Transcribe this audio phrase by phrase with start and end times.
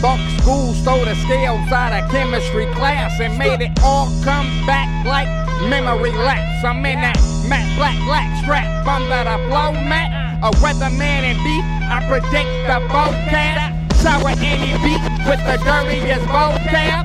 [0.00, 4.88] Bunk school stole the scales out of chemistry class and made it all come back
[5.04, 5.28] like
[5.68, 6.64] memory lapse.
[6.64, 10.40] I'm in that matte black black strap under the flow mat.
[10.42, 13.92] A weatherman in beef, I predict the vocab.
[14.00, 17.04] Sour any beat with the dirtiest vocab.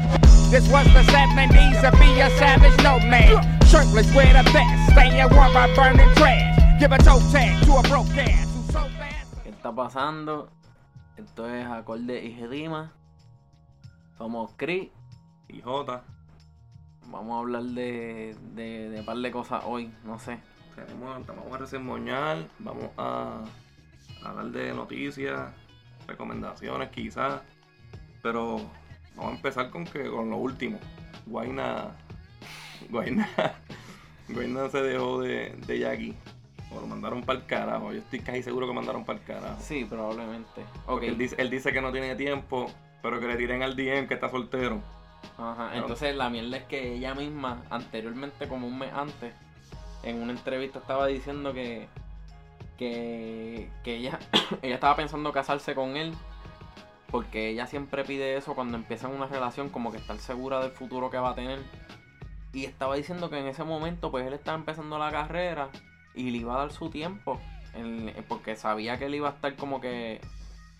[0.49, 3.43] This was the 70s to be a savage nomad.
[3.67, 6.79] Shirtless with a vest, staying warm by burning trash.
[6.79, 8.47] Give a toe tag to a broke ass.
[9.43, 10.47] ¿Qué está pasando?
[11.17, 12.91] Esto es acorde y rima.
[14.17, 14.89] Somos Chris.
[15.47, 16.03] Y J.
[17.07, 20.39] Vamos a hablar de, de, de par de cosas hoy, no sé.
[20.75, 23.43] Tenemos, vamos a resemoñar, vamos a,
[24.23, 25.53] a hablar de noticias,
[26.07, 27.41] recomendaciones quizás.
[28.21, 28.57] Pero
[29.15, 30.79] vamos a empezar con que con lo último.
[31.25, 31.95] Guaina.
[32.89, 33.29] Guaina.
[34.29, 36.15] Guaina se dejó de, de Jackie.
[36.75, 37.91] O lo mandaron para el carajo.
[37.93, 39.57] Yo estoy casi seguro que mandaron para el carajo.
[39.61, 40.61] Sí, probablemente.
[40.61, 40.87] Ok.
[40.87, 42.67] Porque Él, dice, él dice que no tiene tiempo,
[43.01, 44.81] pero que le tiren al DM que está soltero.
[45.37, 45.69] Ajá.
[45.71, 49.33] Pero- Entonces la mierda es que ella misma, anteriormente, como un mes antes,
[50.03, 51.87] en una entrevista estaba diciendo que
[52.77, 54.19] que, que ella,
[54.61, 56.13] ella estaba pensando casarse con él
[57.09, 61.09] porque ella siempre pide eso cuando empiezan una relación, como que estar segura del futuro
[61.09, 61.59] que va a tener.
[62.51, 65.69] Y estaba diciendo que en ese momento, pues él estaba empezando la carrera
[66.15, 67.39] y le iba a dar su tiempo,
[67.73, 70.13] en- porque sabía que él iba a estar como que,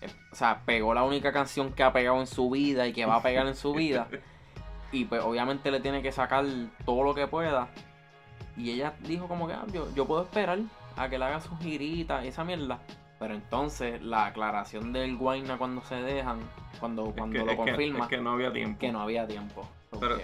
[0.00, 3.04] eh, o sea, pegó la única canción que ha pegado en su vida y que
[3.06, 4.08] va a pegar en su vida.
[4.92, 6.44] Y pues obviamente le tiene que sacar
[6.86, 7.68] todo lo que pueda.
[8.56, 10.60] Y ella dijo como que ah, yo, yo puedo esperar
[10.96, 12.78] a que le haga sus giritas y esa mierda.
[13.18, 16.38] Pero entonces la aclaración del Guayna cuando se dejan,
[16.78, 18.78] cuando, Es cuando que- lo que- confirma, es que no había tiempo.
[18.78, 19.68] que no había tiempo.
[19.90, 20.20] Porque Pero-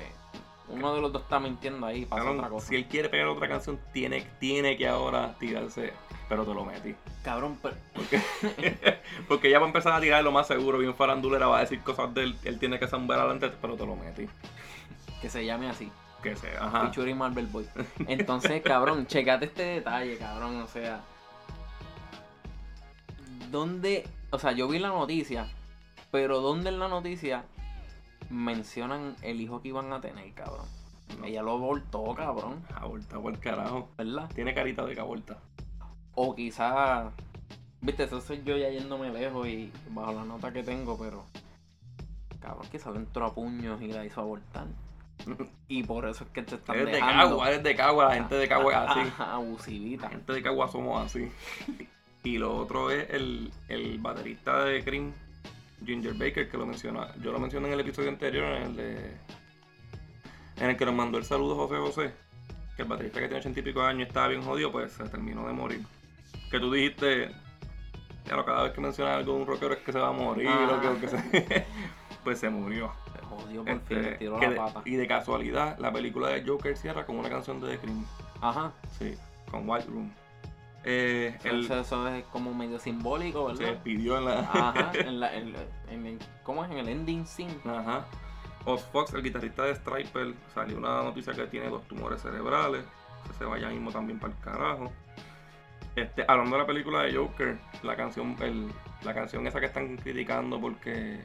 [0.69, 2.67] uno de los dos está mintiendo ahí, pasa Cabrón, otra cosa.
[2.69, 5.93] si él quiere pegar otra canción, tiene, tiene que ahora tirarse.
[6.29, 6.95] Pero te lo metí.
[7.23, 7.77] Cabrón, pero
[9.29, 11.81] Porque ya va a empezar a tirar lo más seguro, bien farandulera, va a decir
[11.83, 14.27] cosas de él, él tiene que zambar adelante, pero te lo metí.
[15.21, 15.91] que se llame así.
[16.23, 16.81] Que sea, ajá.
[16.83, 17.67] Featuring Marvel Boy.
[18.07, 20.63] Entonces, cabrón, checate este detalle, cabrón.
[20.63, 21.01] O sea,
[23.51, 24.09] ¿dónde?
[24.31, 25.49] O sea, yo vi la noticia,
[26.11, 27.45] pero ¿dónde en la noticia
[28.33, 30.67] mencionan el hijo que iban a tener, cabrón?
[31.25, 33.89] Ella lo voltó, cabrón, Aborta por el carajo.
[33.99, 34.31] ¿verdad?
[34.35, 35.39] Tiene carita de que aborta.
[36.15, 37.11] O quizá,
[37.81, 41.25] viste, eso soy yo ya yéndome lejos y bajo la nota que tengo, pero
[42.41, 44.67] cabrón, quizá le entró a puños y la hizo abortar.
[45.69, 47.29] Y por eso es que te están Eres de dejando.
[47.31, 49.13] Cagua, eres de Cagua, la gente de Cagua es así.
[49.23, 50.05] Abusivita.
[50.05, 51.31] La gente de Cagua somos así.
[52.25, 55.13] Y lo otro es el, el baterista de Cream,
[55.87, 57.09] Ginger Baker, que lo menciona.
[57.21, 59.17] Yo lo mencioné en el episodio anterior, en el de.
[60.59, 62.15] En el que nos mandó el saludo José José.
[62.77, 65.47] Que el baterista que tiene ochenta y pico años estaba bien jodido, pues se terminó
[65.47, 65.81] de morir.
[66.51, 67.31] Que tú dijiste.
[68.27, 70.13] Ya lo cada vez que mencionas algo de un rockero es que se va a
[70.13, 71.67] morir o que, o que se.
[72.25, 72.93] pues se murió.
[73.13, 74.83] Se jodió por fin, Este, le tiró la de- pata.
[74.85, 78.07] y de casualidad, la película de Joker cierra con una canción de The Cream.
[78.41, 78.73] Ajá.
[78.99, 79.15] Sí,
[79.51, 80.13] con White Room.
[80.85, 83.75] Eh, Entonces eso es como medio simbólico, se ¿verdad?
[83.75, 84.41] despidió en la.
[84.41, 84.91] Ajá.
[84.95, 85.55] En la, en,
[85.91, 86.71] en el- ¿Cómo es?
[86.71, 87.57] En el ending scene.
[87.65, 88.05] Ajá.
[88.65, 92.85] Oz Fox, el guitarrista de Striper, salió una noticia que tiene dos tumores cerebrales.
[93.27, 94.93] Que se vaya mismo también para el carajo.
[95.95, 98.69] Este, hablando de la película de Joker, la canción, el,
[99.05, 101.21] la canción esa que están criticando porque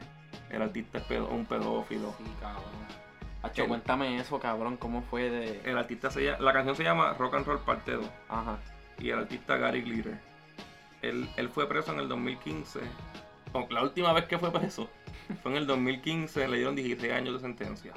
[0.49, 2.13] el artista es pedo- un pedófilo.
[2.17, 2.63] Sí, cabrón.
[3.43, 4.77] Hacho, El- cuéntame eso, cabrón.
[4.77, 5.61] ¿Cómo fue de...?
[5.63, 8.57] El artista se llama, la canción se llama Rock and Roll Parte 2 Ajá.
[8.99, 10.19] Y el artista Gary Glitter.
[11.01, 12.79] Él, él fue preso en el 2015.
[13.53, 14.89] o la última vez que fue preso
[15.43, 16.47] fue en el 2015.
[16.47, 17.93] Le dieron 16 años de sentencia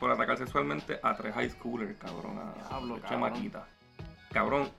[0.00, 2.38] por atacar sexualmente a tres high schoolers, cabrón.
[2.38, 3.66] A chamaquita.
[4.32, 4.70] Cabrón.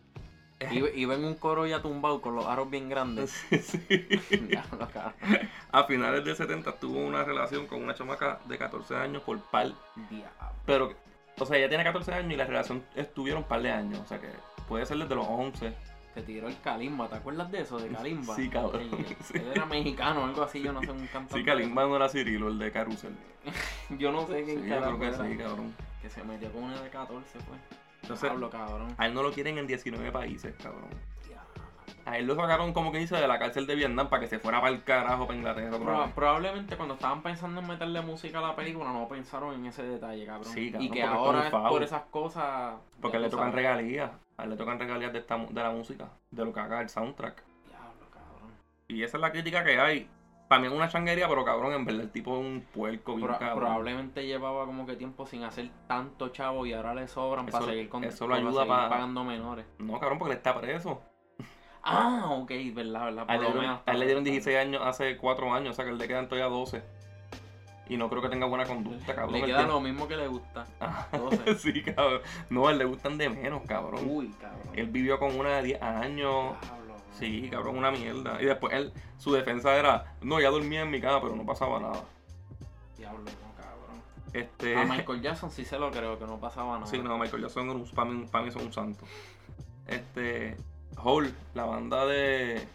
[0.72, 3.32] Iba, iba en un coro ya tumbado con los aros bien grandes.
[3.62, 3.80] Sí.
[4.48, 5.50] Diablo, cabrón.
[5.72, 9.72] A finales del 70 tuvo una relación con una chamaca de 14 años por par.
[10.10, 10.56] Diablo.
[10.66, 10.94] Pero,
[11.40, 14.00] o sea, ella tiene 14 años y la relación estuvieron par de años.
[14.00, 14.30] O sea que
[14.72, 15.74] puede ser desde los 11.
[16.14, 17.78] Se tiró el Kalimba, ¿te acuerdas de eso?
[17.78, 18.36] De Kalimba.
[18.38, 18.82] Sí, cabrón.
[18.82, 19.34] Él, Sí.
[19.36, 21.36] él era mexicano, algo así, yo no sé, un cantante.
[21.36, 23.14] Sí, Kalimba no era Cirilo, el de Carusel.
[24.00, 25.28] Yo no sé Sí, quién yo creo que era.
[25.28, 25.76] sí, cabrón.
[26.02, 27.58] Que se metió con una de 14, fue.
[28.04, 28.96] Entonces, Diablo, cabrón.
[28.98, 30.88] a él no lo quieren en 19 países, cabrón.
[31.28, 31.51] Diablo.
[32.06, 34.40] A él lo sacaron, como que dice, de la cárcel de Vietnam para que se
[34.40, 35.78] fuera para el carajo, para Inglaterra.
[35.78, 39.84] Proba- probablemente cuando estaban pensando en meterle música a la película no pensaron en ese
[39.84, 40.52] detalle, cabrón.
[40.54, 41.70] Sí, cabrón, y que ahora por es favor.
[41.70, 42.76] por esas cosas.
[43.02, 43.56] Porque le tocan sabes.
[43.56, 44.12] regalías.
[44.38, 46.90] A él le tocan regalías de, esta, de la música, de lo que haga el
[46.90, 47.44] soundtrack.
[47.68, 48.52] Diablo, cabrón.
[48.88, 50.10] Y esa es la crítica que hay.
[50.48, 53.26] Para mí es una changuería, pero cabrón, en verdad el tipo es un puerco bien
[53.26, 53.60] Pro- cabrón.
[53.60, 57.72] probablemente llevaba como que tiempo sin hacer tanto chavo y ahora le sobran Eso- para
[57.72, 59.66] seguir con eso lo para ayuda seguir pa- pagando menores.
[59.78, 61.02] No, cabrón, porque él está preso.
[61.84, 63.26] Ah, ok, verdad, verdad.
[63.28, 65.72] A él, le dieron, menos a él le dieron está- 16 años hace 4 años,
[65.72, 66.84] o sea que él le quedan todavía 12.
[67.90, 69.34] Y no creo que tenga buena conducta, cabrón.
[69.42, 70.66] Le queda lo mismo que le gusta.
[70.80, 71.56] Ah, 12.
[71.58, 72.22] sí, cabrón.
[72.50, 74.02] No, a él le gustan de menos, cabrón.
[74.08, 74.62] Uy, cabrón.
[74.74, 76.56] Él vivió con una de 10 años.
[76.62, 76.96] Diablo.
[77.12, 78.42] Sí, cabrón, una mierda.
[78.42, 81.80] Y después él, su defensa era, no, ya dormía en mi cama, pero no pasaba
[81.80, 82.04] nada.
[82.98, 84.02] Diablo, no, cabrón.
[84.32, 84.78] Este.
[84.78, 86.86] A Michael Jackson sí se lo creo, que no pasaba nada.
[86.86, 89.04] Sí, no, Michael Jackson para mí, para mí son un santo.
[89.88, 90.56] Este.
[90.98, 92.68] Hole, la banda de.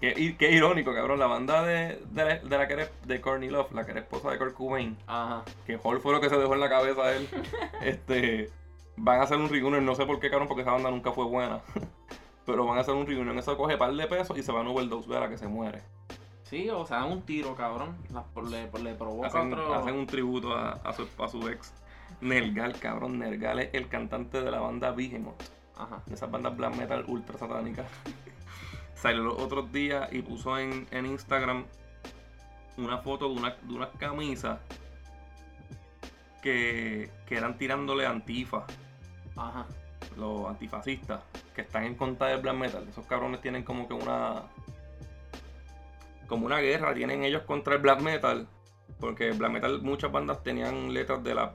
[0.00, 1.18] Qué, irónico, cabrón.
[1.18, 4.00] La banda de, de, la, de la que era de Courtney Love, la que era
[4.00, 5.42] esposa de Kurt Cobain, Ajá.
[5.66, 7.28] que Hole fue lo que se dejó en la cabeza a él.
[7.82, 8.50] este.
[8.98, 11.24] Van a hacer un reunion, no sé por qué, cabrón, porque esa banda nunca fue
[11.26, 11.60] buena.
[12.46, 14.62] Pero van a hacer un reunion, eso coge par de pesos y se va a
[14.62, 15.82] un overdose, ver a que se muere.
[16.44, 17.96] Sí, o sea, un tiro, cabrón.
[18.12, 19.74] La- le, le provoca Hacen, otro.
[19.74, 21.74] hacen un tributo a, a su, a su ex.
[22.20, 23.18] Nergal, cabrón.
[23.18, 25.42] Nergal es el cantante de la banda Behemoth.
[25.76, 26.02] Ajá.
[26.10, 27.86] esas bandas black metal ultra satánicas.
[28.94, 31.64] Salió los otros días y puso en, en Instagram
[32.78, 34.58] una foto de una, de unas camisas
[36.42, 38.64] que, que eran tirándole Antifa,
[39.36, 39.66] Ajá.
[40.16, 41.20] los antifascistas,
[41.54, 42.86] que están en contra del black metal.
[42.88, 44.42] Esos cabrones tienen como que una.
[46.26, 48.48] como una guerra, tienen ellos contra el black metal.
[49.00, 51.52] Porque el black metal, muchas bandas tenían letras de la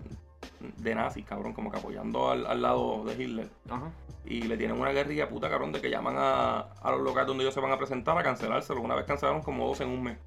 [0.78, 3.50] de nazis, cabrón, como que apoyando al, al lado de Hitler.
[3.70, 3.92] Ajá.
[4.26, 7.44] Y le tienen una guerrilla puta, cabrón, de que llaman a, a los locales donde
[7.44, 8.82] ellos se van a presentar a cancelárselo.
[8.82, 10.18] Una vez cancelaron como dos en un mes.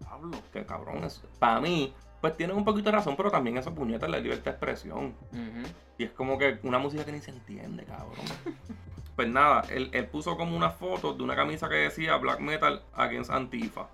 [0.00, 0.38] Diablo.
[0.52, 4.06] Que cabrón, es, para mí, pues tienen un poquito de razón, pero también esa puñeta
[4.06, 5.14] es la libertad de expresión.
[5.96, 8.24] Y es como que una música que ni se entiende, cabrón.
[9.16, 12.82] pues nada, él, él puso como una foto de una camisa que decía Black Metal
[12.94, 13.88] Against Antifa.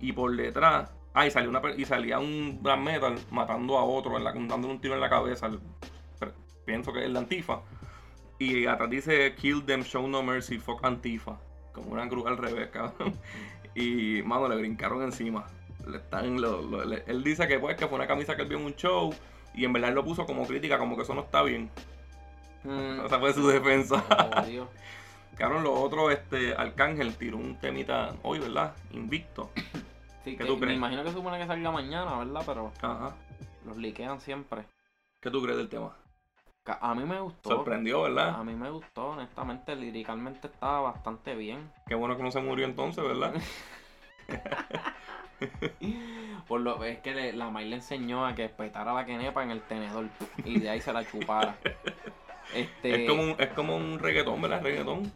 [0.00, 4.16] Y por detrás, ah, y, salió una, y salía un Black Metal matando a otro,
[4.16, 5.46] en la, dándole un tiro en la cabeza.
[5.46, 5.60] el-
[6.64, 7.60] pienso que es el de Antifa.
[8.44, 11.38] Y atrás dice Kill them, show no mercy, fuck Antifa.
[11.72, 13.14] Como una cruz al revés, cabrón.
[13.76, 15.46] Y, mano, le brincaron encima.
[15.88, 18.48] Le están, lo- lo- le- él dice que pues que fue una camisa que él
[18.48, 19.12] vio en un show.
[19.52, 21.70] Y en verdad él lo puso como crítica, como que eso no está bien.
[22.62, 23.00] Mm.
[23.06, 24.04] Esa fue su defensa.
[24.60, 24.68] Oh.
[25.36, 28.74] Cabrón, lo otro, este, Arcángel tiró un temita hoy, ¿verdad?
[28.92, 29.50] Invicto.
[30.24, 30.76] Sí, ¿Qué que tú me crees?
[30.78, 32.42] imagino que supone que salga mañana, ¿verdad?
[32.46, 33.14] Pero Ajá.
[33.66, 34.64] los liquean siempre.
[35.20, 35.94] ¿Qué tú crees del tema?
[36.66, 37.50] A mí me gustó.
[37.50, 38.40] Sorprendió, ¿verdad?
[38.40, 39.76] A mí me gustó, honestamente.
[39.76, 41.70] Liricalmente estaba bastante bien.
[41.86, 43.34] Qué bueno que no se murió entonces, ¿verdad?
[46.48, 49.50] Por lo es que le- la May le enseñó a que petara la quenepa en
[49.50, 50.08] el tenedor
[50.44, 51.56] y de ahí se la chupara.
[52.54, 54.62] Este, Es como un, es como un reggaetón, ¿verdad?
[54.62, 55.10] Reggaetón.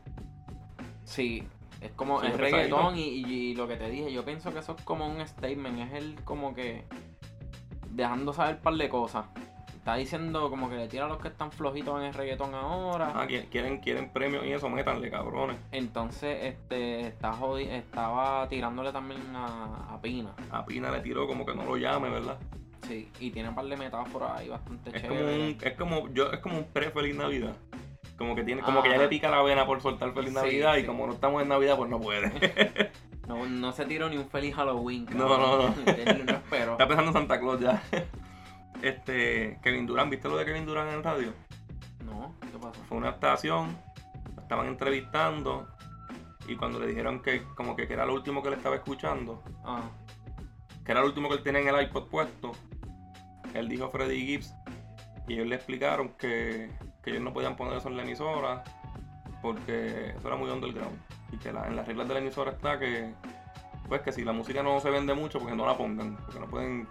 [1.04, 1.46] Sí,
[1.80, 4.74] es como es reggaetón y, y- y lo que te dije, yo pienso que eso
[4.76, 6.84] es como un statement, es el como que
[7.90, 9.26] dejando saber un par de cosas.
[9.88, 13.10] Está diciendo como que le tira a los que están flojitos en el reggaetón ahora.
[13.14, 15.56] Ah, qui- quieren, quieren premios y eso, métanle, cabrones.
[15.72, 20.34] Entonces, este, está jodi- estaba tirándole también a, a Pina.
[20.50, 22.36] A Pina le tiró como que no lo llame, ¿verdad?
[22.86, 25.56] Sí, y tiene un par de metáforas ahí bastante Es como chéveres.
[25.62, 27.56] un, es como, yo, es como un pre-Feliz Navidad.
[28.18, 30.76] Como que tiene, como que ya le pica la vena por soltar Feliz Sí, Navidad
[30.76, 32.30] y como no estamos en Navidad, pues no puede.
[33.28, 35.04] No, no se tiró ni un feliz Halloween.
[35.14, 35.74] No, cabrón.
[35.86, 36.24] no, no.
[36.24, 36.72] No esperó.
[36.72, 37.82] Está pensando en Santa Claus ya.
[38.82, 41.32] Este, Kevin Durán, ¿viste lo de Kevin Durán en el radio?
[42.04, 42.80] No, ¿qué pasó?
[42.88, 43.76] Fue una estación,
[44.36, 45.68] lo estaban entrevistando
[46.46, 49.42] y cuando le dijeron que como que, que era lo último que le estaba escuchando,
[49.64, 49.82] Ah,
[50.84, 52.52] que era lo último que él tenía en el iPod puesto,
[53.54, 54.54] él dijo Freddie Gibbs
[55.26, 56.70] y ellos le explicaron que,
[57.02, 58.62] que ellos no podían poner eso en la emisora
[59.42, 60.98] porque eso era muy underground
[61.32, 63.12] y que la- en las reglas de la emisora está que
[63.88, 66.46] pues que si la música no se vende mucho porque no la pongan, porque no
[66.46, 66.88] pueden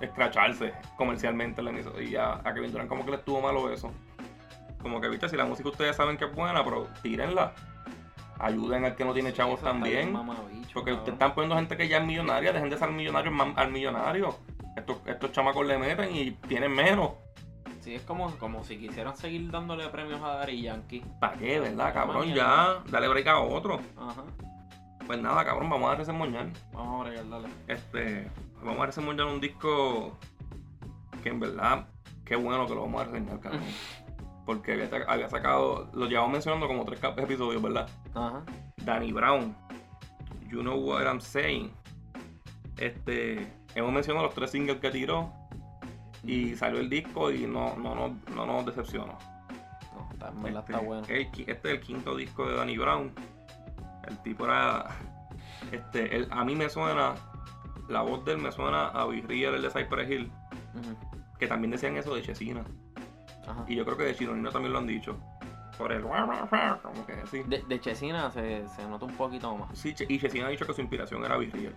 [0.00, 3.70] escracharse comercialmente en la emisora y a, a Kevin Durant como que le estuvo malo
[3.70, 3.92] eso.
[4.80, 7.54] Como que viste, si la música ustedes saben que es buena, pero tírenla.
[8.38, 10.12] Ayuden al que no tiene sí, chavos también.
[10.74, 14.36] Porque ustedes están poniendo gente que ya es millonaria, dejen de ser millonarios al millonario.
[14.76, 17.12] Estos, estos chamacos le meten y tienen menos.
[17.80, 21.04] Sí, es como, como si quisieran seguir dándole premios a Daddy Yankee.
[21.18, 22.34] ¿Para qué, verdad, cabrón?
[22.34, 23.80] Ya, dale break a otro.
[23.96, 24.24] Ajá.
[25.06, 26.48] Pues nada, cabrón, vamos a resemoñar.
[26.72, 27.48] Vamos a bregar, dale.
[27.68, 28.28] Este,
[28.66, 30.16] vamos a resemoñar un disco
[31.22, 31.86] que en verdad,
[32.24, 33.62] qué bueno que lo vamos a reseñar, cabrón.
[34.44, 37.88] Porque había, había sacado, lo llevamos mencionando como tres episodios, ¿verdad?
[38.14, 38.42] Ajá.
[38.84, 39.56] Danny Brown,
[40.48, 41.72] You Know What I'm Saying.
[42.78, 45.32] Este, hemos mencionado los tres singles que tiró
[46.22, 49.16] y salió el disco y no, no, no, no nos decepcionó.
[49.94, 51.06] No, está, en verdad Este, está bueno.
[51.08, 53.12] el este es el quinto disco de Danny Brown.
[54.06, 54.86] El tipo era.
[55.72, 57.14] Este, él- a mí me suena.
[57.88, 60.32] La voz de él me suena a Virreal, el de Cypress Hill.
[61.38, 62.64] Que también decían eso de Chesina.
[63.46, 63.64] Ajá.
[63.68, 65.18] Y yo creo que de Chinonino también lo han dicho.
[65.78, 67.42] por el como que sí.
[67.46, 69.78] De, de Chesina se, se nota un poquito más.
[69.78, 71.74] Sí, y Chesina ha dicho que su inspiración era Virreal.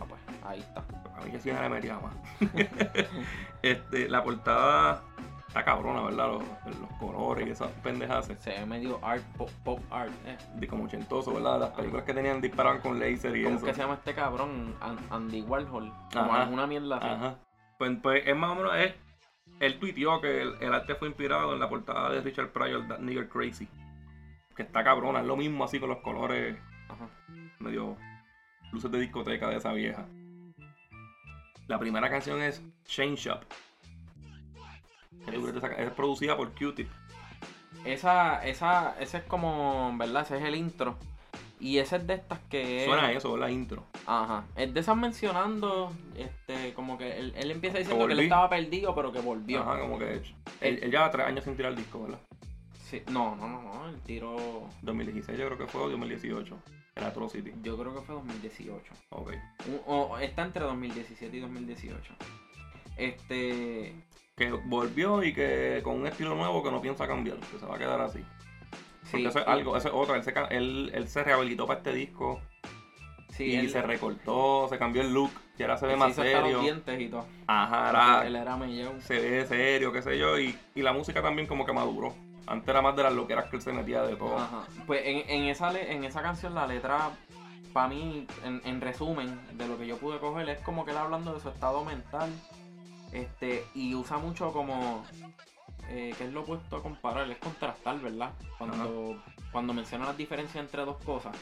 [0.00, 0.84] Ah, pues, ahí está.
[1.16, 2.14] A mí Chesina le metía más.
[3.62, 5.04] este, la portada
[5.48, 6.28] está cabrona, ¿verdad?
[6.66, 10.12] Los, los colores y esas pendejas Se ve medio art, pop, pop art.
[10.26, 10.36] eh.
[10.54, 11.58] de como ochentoso, ¿verdad?
[11.60, 13.66] Las películas que tenían disparaban con laser y ¿Cómo eso.
[13.66, 14.76] que se llama este cabrón?
[14.80, 15.92] An- Andy Warhol.
[16.12, 16.42] Como Ajá.
[16.42, 17.06] alguna mierda así.
[17.06, 17.38] Ajá.
[17.78, 18.94] Pues, pues es más o menos, es,
[19.60, 22.98] él tuiteó que el, el arte fue inspirado en la portada de Richard Pryor, That
[23.00, 23.68] Nigger Crazy.
[24.54, 27.08] Que está cabrona, es lo mismo así con los colores Ajá.
[27.60, 27.96] medio
[28.72, 30.06] luces de discoteca de esa vieja.
[31.68, 33.42] La primera canción es Chain Shop.
[35.26, 36.88] Es producida por Q-Tip.
[37.84, 40.22] Esa, esa, ese es como, ¿verdad?
[40.22, 40.96] Ese es el intro.
[41.60, 42.84] Y ese es de estas que...
[42.84, 43.84] Suena eso, la intro.
[44.06, 44.44] Ajá.
[44.54, 48.94] Es de esas mencionando, este, como que él, él empieza diciendo que él estaba perdido,
[48.94, 49.60] pero que volvió.
[49.62, 52.20] Ajá, como que él, él lleva tres años sin tirar disco, ¿verdad?
[52.84, 56.56] Sí, no, no, no, no, el tiro 2016 yo creo que fue o 2018.
[56.96, 57.52] En Atrocity.
[57.62, 58.92] yo creo que fue 2018.
[59.10, 59.32] Ok.
[59.66, 62.14] Un- o está entre 2017 y 2018.
[62.96, 63.94] Este,
[64.38, 67.74] Que volvió y que con un estilo nuevo que no piensa cambiar, que se va
[67.74, 68.24] a quedar así.
[69.10, 70.16] Porque sí, eso es algo, eso es otra.
[70.16, 72.40] Él se, él, él se rehabilitó para este disco
[73.30, 76.22] sí, y él- se recortó, se cambió el look, y ahora se ve más hizo
[76.22, 76.60] los serio.
[76.60, 77.26] dientes y todo.
[77.46, 78.56] Ajá, ahora Él era
[79.00, 82.14] se ve serio, qué sé yo, y, y la música también como que maduró.
[82.46, 84.38] Antes era más de las loqueras que él se metía de todo.
[84.38, 84.64] Ajá.
[84.86, 87.10] Pues en, en esa le- en esa canción la letra,
[87.72, 90.96] para mí, en, en resumen, de lo que yo pude coger, es como que él
[90.98, 92.30] hablando de su estado mental.
[93.12, 95.04] Este, y usa mucho como
[95.88, 98.32] eh, que es lo opuesto a comparar, es contrastar, ¿verdad?
[98.58, 101.34] Cuando, cuando menciona las diferencias entre dos cosas.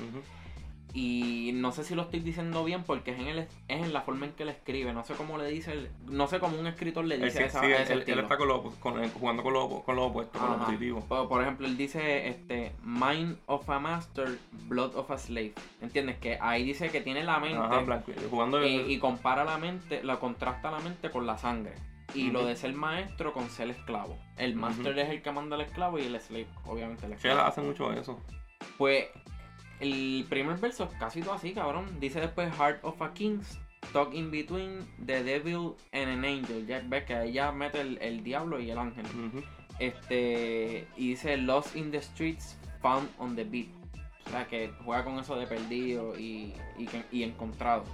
[0.99, 4.00] Y no sé si lo estoy diciendo bien porque es en, el, es en la
[4.00, 4.95] forma en que él escribe.
[4.95, 7.45] No sé cómo le dice, el- no sé cómo un escritor le Él, dice sí-
[7.45, 10.05] esa, sí, él- ese él- él está con lo, con- jugando con lo, con lo
[10.07, 11.00] opuesto, con lo positivo.
[11.07, 14.38] Por, por ejemplo, él dice este Mind of a Master,
[14.69, 15.53] Blood of a Slave.
[15.83, 16.17] ¿Entiendes?
[16.17, 19.59] Que ahí dice que tiene la mente Ajá, blanco, jugando y, el- y compara la
[19.59, 21.75] mente, la contrasta la mente con la sangre.
[22.15, 24.17] Y lo de ser maestro con ser esclavo.
[24.38, 27.41] El master es el que manda al esclavo y el slave, obviamente, el esclavo.
[27.43, 28.19] hace mucho eso.
[28.79, 29.07] Pues
[29.80, 31.99] el primer verso es casi todo así, cabrón.
[32.00, 33.40] Dice después Heart of a King,
[33.88, 36.66] Stuck in between the devil and an angel.
[36.66, 39.04] Ya ves que ahí ya mete el, el diablo y el ángel.
[39.78, 40.88] Este.
[40.97, 43.68] Y dice Lost in the streets, found on the beat.
[44.26, 46.52] O sea que juega con eso de perdido y,
[47.12, 47.85] y, encontrado.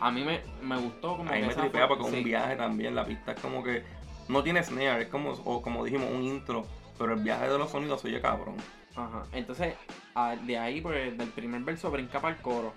[0.00, 2.16] A mí me, me gustó como A mí me tripea porque es sí.
[2.16, 2.94] un viaje también.
[2.94, 3.84] La pista es como que
[4.28, 6.66] no tiene snare, es como, o como dijimos, un intro.
[6.98, 8.56] Pero el viaje de los sonidos se oye cabrón.
[8.96, 9.22] Ajá.
[9.32, 9.74] Entonces,
[10.14, 12.74] a- de ahí, pues, del primer verso brinca para el coro.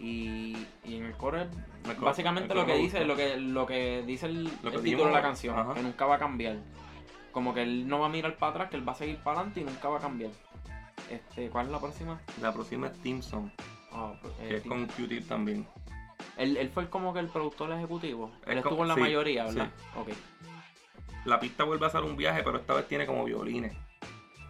[0.00, 1.48] Y, y en el coro es
[1.84, 4.76] El coro- básicamente el lo que dice, lo que, lo que dice el, Lo que
[4.76, 5.74] el título de la canción, ajá.
[5.74, 6.56] que nunca va a cambiar.
[7.32, 9.38] Como que él no va a mirar para atrás, que él va a seguir para
[9.40, 10.30] adelante y nunca va a cambiar.
[11.10, 12.20] Este, ¿cuál es la próxima?
[12.40, 13.50] La próxima es Team Song,
[13.92, 15.66] Ah, pues, eh, que es con Q-Tip también.
[16.36, 18.30] él, él fue como que el productor ejecutivo.
[18.42, 19.70] Es Él estuvo en la sí, mayoría, ¿verdad?
[19.96, 20.08] Ok.
[21.24, 23.72] La pista vuelve a ser un viaje, pero esta vez tiene como violines.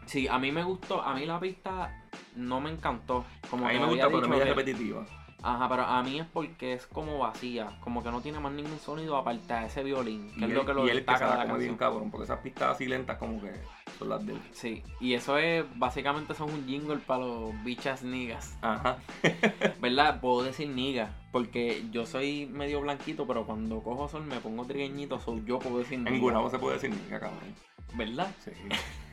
[0.08, 2.02] Sí, a mí me gustó, a mí la pista
[2.34, 3.24] no me encantó.
[3.50, 5.06] Como a mí me gusta, pero es media que- repetitiva.
[5.40, 8.76] Ajá, pero a mí es porque es como vacía, como que no tiene más ningún
[8.80, 11.12] sonido aparte de ese violín, que Y es él, lo que lo y él que
[11.14, 13.52] de la como bien cabrón, porque esas pistas así lentas como que
[14.00, 14.40] son las de él.
[14.50, 18.98] Sí, y eso es, básicamente son un jingle para los bichas niggas, Ajá.
[19.80, 20.20] ¿verdad?
[20.20, 25.20] Puedo decir nigga, porque yo soy medio blanquito, pero cuando cojo sol me pongo trigueñito,
[25.20, 27.54] so yo puedo decir En nigga, Gurabo se puede decir niga, cabrón.
[27.94, 28.34] ¿verdad?
[28.44, 28.50] Sí.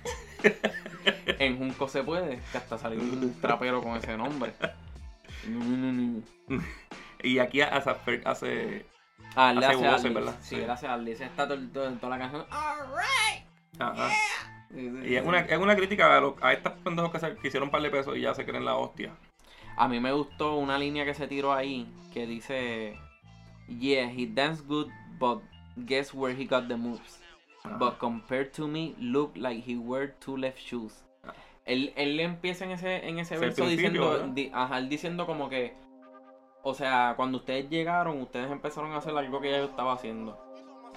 [1.40, 4.54] En Junco se puede, que hasta salió un trapero con ese nombre.
[7.24, 7.90] Y aquí hace,
[8.26, 8.86] hace
[9.36, 10.14] Ah, le Hace voces.
[10.14, 10.36] ¿verdad?
[10.42, 11.24] Sí, hace Alice.
[11.26, 12.46] Está todo, todo- toda la canción.
[13.80, 14.10] ajá.
[14.74, 17.68] Sí, Y es una, es una crítica a, a estos pendejos que, se, que hicieron
[17.68, 19.12] un par de pesos y ya se creen la hostia.
[19.78, 22.98] A mí me gustó una línea que se tiró ahí que dice
[23.68, 24.88] Yeah, he danced good,
[25.20, 25.42] but
[25.78, 27.22] guess where he got the moves.
[27.66, 27.78] Ajá.
[27.78, 31.04] But compared to me, look like he wear two left shoes.
[31.24, 31.34] Ah.
[31.66, 35.74] Él, él empieza en ese, en ese verso diciendo, di- ajá, él diciendo como que,
[36.64, 40.40] o sea, cuando ustedes llegaron, ustedes empezaron a hacer algo que ya yo estaba haciendo.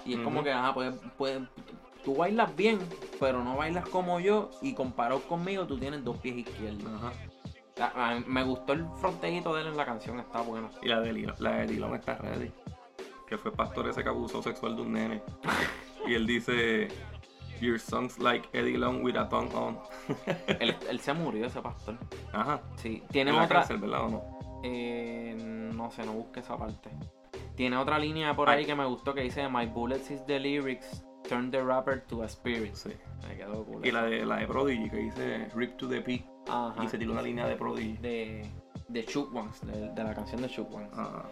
[0.04, 0.44] Y es como Ujú.
[0.44, 1.40] que, ajá, pues, pues
[2.04, 2.78] tú bailas bien,
[3.18, 6.90] pero no bailas como yo y comparado conmigo tú tienes dos pies izquierdos.
[6.94, 7.12] Ajá.
[7.80, 10.68] A- a- me gustó el fronteíto de él en la canción, está bueno.
[10.82, 12.50] Y la de, Lilo- la de está ready.
[13.28, 15.22] Que fue pastor ese que abusó sexual de un nene.
[16.08, 16.88] y él dice:
[17.60, 19.78] Your songs like Eddie Long with a tongue on.
[20.60, 21.96] él, él se murió, ese pastor.
[22.32, 22.60] Ajá.
[22.76, 23.48] Sí, tiene otra.
[23.48, 24.38] cárcel, ¿verdad o no?
[24.64, 25.36] eh,
[25.74, 26.90] no sé, no busque esa parte.
[27.54, 28.58] Tiene otra línea por Ay.
[28.60, 32.22] ahí que me gustó que dice: My bullets is the lyrics turn the rapper to
[32.22, 32.74] a spirit.
[32.74, 32.90] Sí.
[33.28, 33.84] Me quedó cool.
[33.84, 36.24] Y la de, la de Prodigy que dice Rip to the P.
[36.48, 36.82] Ajá.
[36.82, 37.96] Y se tiró una línea de Prodigy.
[37.98, 38.46] de,
[38.88, 40.88] de Shook Ones, de, de la canción de Shook Ones.
[40.94, 41.24] Ah,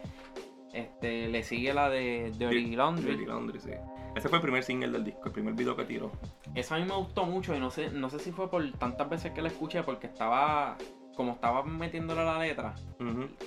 [0.76, 3.12] Este, le sigue la de Dirty Laundry.
[3.12, 3.70] Dirty Laundry, sí.
[4.14, 6.12] Ese fue el primer single del disco, el primer video que tiró.
[6.54, 9.08] Esa a mí me gustó mucho y no sé, no sé si fue por tantas
[9.08, 10.76] veces que la escuché porque estaba,
[11.16, 12.74] como estaba metiéndole la letra,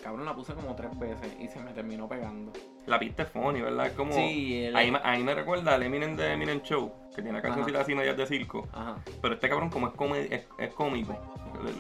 [0.03, 2.51] cabrón la puse como tres veces y se me terminó pegando.
[2.87, 3.85] La pista es funny, ¿verdad?
[3.87, 4.11] Es como...
[4.13, 7.83] Sí, el- Ahí, me- ahí me recuerda al Eminem de Eminem Show, que tiene cancioncitas
[7.83, 8.67] así medias de circo.
[8.73, 8.97] Ajá.
[9.21, 11.13] Pero este cabrón como es, come- es, es cómico,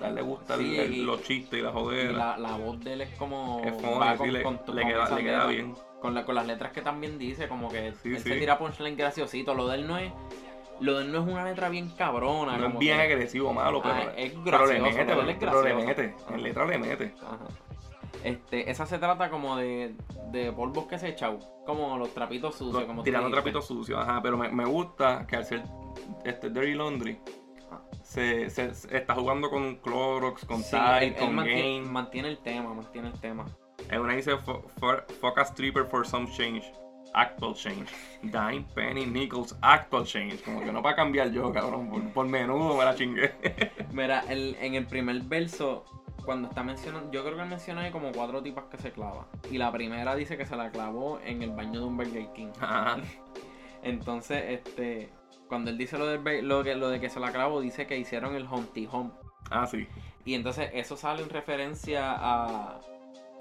[0.03, 2.11] a él le gusta el- Sí, el- y- los chistes y la Y jodera.
[2.11, 5.47] la, la voz de él es como es funny, con- le, con- le queda, le
[5.55, 5.73] bien.
[5.99, 8.29] Con, la- con las letras que también dice, como que Sí, él sí.
[8.29, 9.53] se tira punchline graciosito.
[9.55, 10.11] Lo de él no es,
[10.81, 12.57] lo de él no es una letra bien cabrona.
[12.57, 15.37] No es bien que- agresivo, malo, pero, Ah, es pero gracioso, le mete, pero, es
[15.37, 15.87] pero le gracioso.
[15.87, 17.15] mete, en letra le mete.
[17.21, 17.37] Ajá.
[18.23, 19.95] Este, esa se trata como de,
[20.31, 24.37] de polvos que se echan, como los trapitos sucios, como tirando trapitos sucios, ajá, pero
[24.37, 25.63] me, me gusta que al ser
[26.25, 27.17] este Dirty Laundry
[28.03, 31.91] se, se- se está jugando con Clorox, con Sí, Tide, él, él con mantiene, Game.
[31.91, 33.45] mantiene el tema, mantiene el tema.
[33.89, 36.69] En una dice "Fu- for- fuck a stripper for some change.
[37.13, 37.89] Actual change.
[38.21, 40.41] Dime, penny, nickels, actual change.
[40.43, 41.89] Como que no para cambiar yo, cabrón.
[41.89, 43.33] Por, por menudo me la chingué.
[43.91, 45.85] Mira, el- en el primer verso,
[46.23, 49.27] cuando está mencionando, yo creo que él menciona como cuatro tipas que se clava.
[49.51, 52.49] Y la primera dice que se la clavó en el baño de un Burger King.
[52.59, 52.97] Ajá.
[53.83, 55.09] Entonces, este,
[55.47, 57.97] cuando él dice lo, del, lo, que, lo de que se la clavó, dice que
[57.97, 59.13] hicieron el Humpty Hump.
[59.49, 59.87] Ah, sí.
[60.25, 62.79] Y entonces eso sale en referencia a,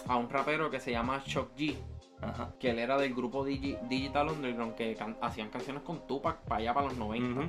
[0.07, 1.77] a un rapero que se llama Shock G.
[2.21, 2.51] Ajá.
[2.59, 6.61] que él era del grupo Digi- Digital Underground que can- hacían canciones con Tupac para
[6.61, 7.41] allá para los 90.
[7.41, 7.49] Ujú.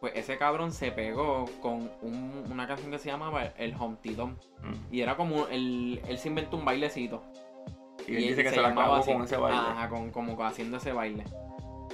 [0.00, 4.14] Pues ese cabrón se pegó con un- una canción que se llamaba El Humpty.
[4.14, 4.30] Ujú.
[4.90, 7.22] Y era como, él, él se inventó un bailecito.
[8.06, 9.12] Y él dice que se, la llamaba clavó así.
[9.12, 9.58] con ese baile.
[9.58, 11.24] Ajá, con, como haciendo ese baile.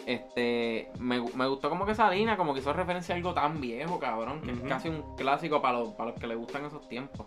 [0.07, 3.61] Este, me, me gustó como que esa línea, como que hizo referencia a algo tan
[3.61, 6.89] viejo, cabrón, que es casi un clásico para los, para los que le gustan esos
[6.89, 7.27] tiempos.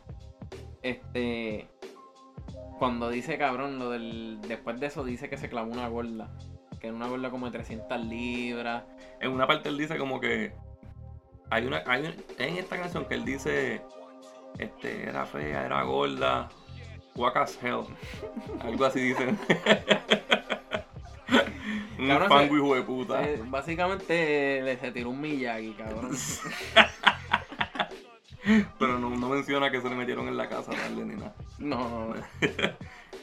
[0.82, 1.68] Este,
[2.80, 6.30] cuando dice, cabrón, lo del, después de eso dice que se clavó una gorda,
[6.80, 8.84] que era una gorda como de 300 libras.
[9.20, 10.54] En una parte él dice como que
[11.50, 13.82] hay una, hay un- en esta canción que él dice
[14.60, 16.50] este era fea, era gorda,
[17.16, 17.84] walk as hell.
[18.64, 19.28] Algo así dice.
[22.00, 23.22] un Cabrón, se- hijo de puta.
[23.46, 26.12] Básicamente le se tiró un Miyagi, cabrón.
[28.80, 31.36] Pero no, no menciona que se le metieron en la casa a darle ni nada.
[31.60, 32.22] No, no, no.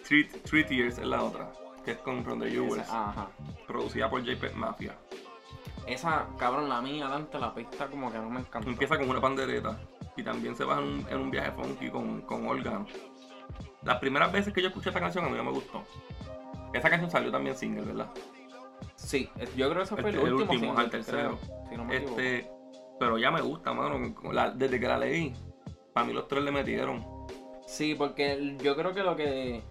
[0.07, 1.53] Three, Three Tears es la otra,
[1.85, 3.29] que es con Ron the Jewels, ajá.
[3.67, 4.97] producida por JP Mafia.
[5.87, 8.69] Esa, cabrón, la mía adelante, la pista como que no me encantó.
[8.71, 9.79] Empieza con una pandereta
[10.17, 12.87] y también se va en un, en un viaje funky con, con órgano.
[13.83, 15.85] Las primeras veces que yo escuché esta canción a mí no me gustó.
[16.73, 18.11] Esa canción salió también single, ¿verdad?
[18.95, 21.39] Sí, yo creo que ese fue el, Este, el último, último, single, al tercero.
[21.39, 22.17] creo, si no me equivoco.
[23.01, 24.15] Pero ya me gusta, mano.
[24.33, 25.35] La- desde que la leí,
[25.93, 27.05] para mí los tres le metieron.
[27.67, 29.63] Sí, porque yo creo que lo que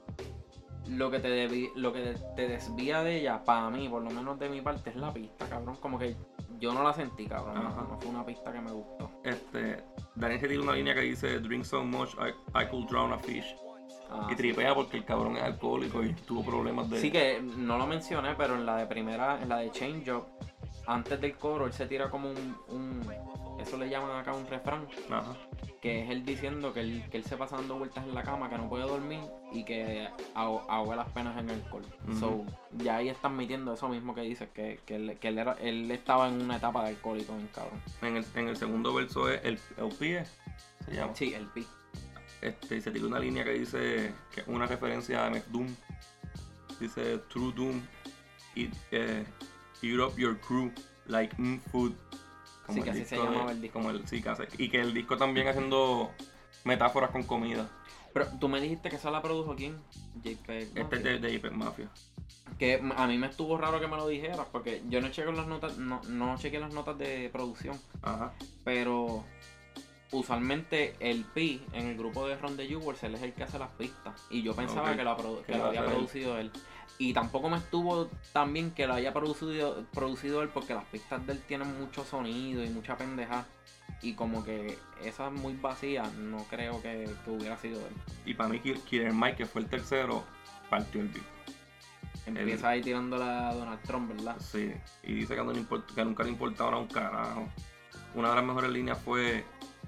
[0.87, 4.39] lo que te debi- lo que te desvía de ella, para mí, por lo menos
[4.39, 5.75] de mi parte, es la pista, cabrón.
[5.79, 6.15] Como que
[6.59, 7.53] yo no la sentí, cabrón.
[7.61, 7.85] No, Ajá.
[7.87, 9.11] no fue una pista que me gustó.
[9.23, 9.83] Este,
[10.15, 13.19] Daniel se tiene una línea que dice Drink so much I, I could drown a
[13.19, 13.55] fish.
[14.09, 16.99] Ah, Y tripea porque el cabrón es alcohólico y tuvo problemas de.
[16.99, 20.25] Sí que no lo mencioné, pero en la de primera, en la de Change Up,
[20.93, 23.13] antes del coro, él se tira como un, un-
[23.59, 25.35] eso le llaman acá un refrán, Ajá.
[25.81, 28.49] que es él diciendo que él, que él se pasa dando vueltas en la cama,
[28.49, 29.19] que no puede dormir
[29.51, 31.83] y que aho- ahoga las penas en alcohol.
[32.07, 32.19] Ujú.
[32.19, 32.45] So,
[32.77, 35.91] ya ahí están admitiendo eso mismo que dices, que, que, él, que él, era, él
[35.91, 37.81] estaba en una etapa de alcohólico en cabrón.
[38.01, 40.23] En el, en el segundo verso es el, el pie,
[40.85, 41.13] se llama.
[41.15, 41.67] Sí, el pi.
[42.41, 45.67] Este, y se tira una línea que dice que una referencia a McDoom.
[46.79, 47.81] Dice True Doom.
[48.55, 49.25] Eh,
[49.81, 50.71] eat up your crew
[51.07, 51.93] like mm, food.
[52.73, 53.79] Sí, que así se de- llamaba el disco.
[53.79, 56.11] Como el, sí, que hace- y que el disco también haciendo
[56.65, 57.67] metáforas con comida.
[58.13, 59.77] Pero tú me dijiste que esa la produjo quién?
[60.23, 61.89] JP Este es de, de JPEG Mafia.
[62.57, 65.47] Que a mí me estuvo raro que me lo dijeras, porque yo no chequeo las
[65.47, 68.33] notas, no, no chequeé las notas de producción, Ajá.
[68.63, 69.23] pero
[70.11, 73.59] usualmente el Pi en el grupo de Ron de Jewels, él es el que hace
[73.59, 74.19] las pistas.
[74.29, 75.15] Y yo pensaba que, la
[75.45, 75.85] que lo había él.
[75.85, 76.51] producido él.
[77.01, 81.25] Y tampoco me estuvo tan bien que lo haya producido, producido él, porque las pistas
[81.25, 83.45] de él tienen mucho sonido y mucha pendeja.
[84.01, 87.93] Y como que esa muy vacía, no creo que, que hubiera sido él.
[88.25, 90.25] Y para mí, Kill- Killer Mike, que fue el tercero,
[90.69, 91.23] partió el beat.
[92.25, 94.35] Empieza ahí tirándola a Donald Trump, ¿verdad?
[94.39, 94.71] Sí,
[95.03, 97.47] y dice que, no le import- que nunca le importaba un carajo.
[98.13, 99.45] Una de las mejores líneas fue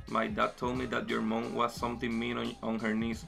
[0.08, 3.26] My dad told me that your mom was something mean on, on her knees,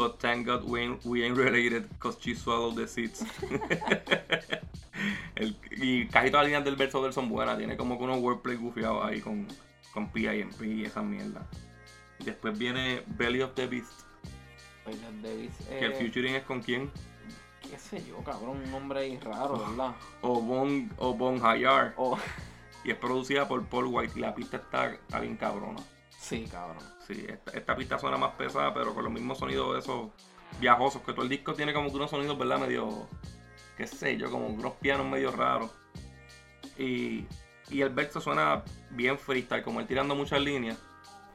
[0.00, 3.22] But thank God we ain't, we ain't related cause she swallowed the seeds.
[5.36, 7.58] El- y casi todas las líneas del verso de él son buenas.
[7.58, 9.46] Tiene como que unos wordplay gufiados ahí con,
[9.92, 11.46] con PIMP y esa mierda.
[12.18, 13.92] Después viene Belly of the Beast.
[14.86, 15.52] Bailar Davis.
[15.68, 16.90] Que el eh, featuring es con quién?
[17.60, 19.94] qué sé yo, cabrón, un nombre ahí raro, ¿verdad?
[20.22, 21.92] O Bon, o bon Hayar.
[21.98, 22.18] Oh,
[22.84, 24.14] Y es producida por Paul White.
[24.16, 25.80] Y la pista está, está bien cabrona.
[26.20, 26.82] Sí, cabrón.
[27.06, 30.10] Sí, esta, esta pista suena más pesada, pero con los mismos sonidos esos
[30.60, 31.02] viajosos.
[31.02, 32.58] Que todo el disco tiene como que unos sonidos, ¿verdad?
[32.58, 33.08] Medio,
[33.76, 35.70] qué sé yo, como unos pianos medio raros.
[36.78, 37.26] Y,
[37.70, 40.78] y el verso suena bien freestyle, como él tirando muchas líneas.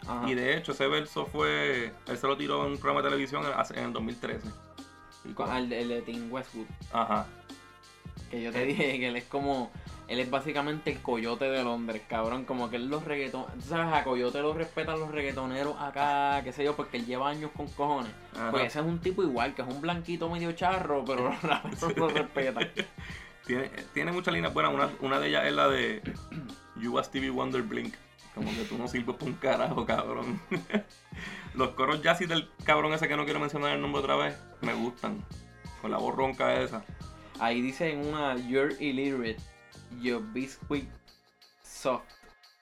[0.07, 0.29] Ajá.
[0.29, 1.91] Y de hecho, ese verso fue.
[2.07, 4.47] Él se lo tiró en un programa de televisión en, en el 2013.
[5.25, 6.67] Y Con- con- el, el de Tim Westwood.
[6.93, 7.25] Ajá.
[8.29, 9.71] Que yo te dije que él es como.
[10.07, 12.45] Él es básicamente el coyote de Londres, cabrón.
[12.45, 13.53] Como que él los reggaetoneros.
[13.55, 17.29] Tú sabes, a Coyote lo respetan los reggaetoneros acá, qué sé yo, porque él lleva
[17.29, 18.11] años con cojones.
[18.35, 18.51] Ajá.
[18.51, 21.97] Pues ese es un tipo igual, que es un blanquito medio charro, pero los raperos
[21.97, 22.69] lo respetan.
[23.45, 24.73] Tiene, tiene muchas líneas buenas.
[24.73, 26.01] Una, una de ellas es la de
[26.77, 27.95] You a Stevie Wonder Blink.
[28.35, 30.41] Como que tú no sirves para un carajo, cabrón.
[31.53, 34.73] Los coros jazzy del cabrón ese que no quiero mencionar el nombre otra vez, me
[34.73, 35.23] gustan.
[35.81, 36.83] Con la voz ronca esa.
[37.39, 39.37] Ahí dice en una You're illiterate,
[40.01, 40.87] your biscuit
[41.63, 42.05] soft.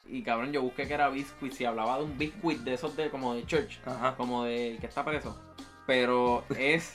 [0.05, 3.09] Y cabrón, yo busqué que era biscuit, si hablaba de un biscuit de esos de
[3.09, 4.15] como de church, Ajá.
[4.15, 5.39] como de que está preso.
[5.88, 6.93] Pero es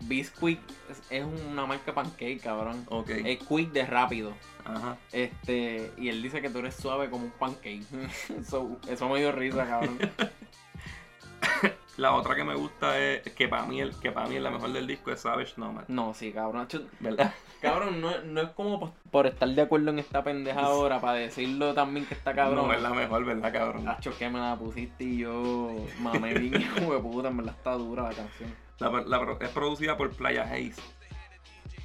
[0.00, 2.84] biscuit, es, es una marca pancake, cabrón.
[2.88, 3.10] Ok.
[3.10, 4.34] Es quick de rápido.
[4.64, 4.96] Ajá.
[5.12, 7.84] Este, y él dice que tú eres suave como un pancake.
[8.44, 9.98] So, eso me dio risa, cabrón.
[11.96, 14.50] La otra que me gusta es que para mí, el, que para mí es la
[14.50, 15.84] mejor del disco es Savage Nomad.
[15.88, 16.66] No, sí, cabrón.
[17.00, 17.34] ¿Verdad?
[17.62, 21.14] Cabrón, no, no es como por, por estar de acuerdo en esta pendeja ahora, para
[21.14, 22.66] decirlo también que está cabrón.
[22.66, 23.88] No es la mejor, ¿verdad, cabrón?
[23.88, 27.72] Hacho, que me la pusiste y yo mamé bien, hijo de puta, en verdad está
[27.74, 28.54] dura la canción.
[28.78, 30.82] La, la- es producida por Playa Haze.